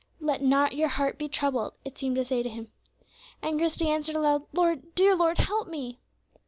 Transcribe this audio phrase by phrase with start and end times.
[0.19, 2.69] "Let not your heart be troubled," it seemed to say to him.
[3.43, 5.99] And Christie answered aloud, "Lord, dear Lord, help me."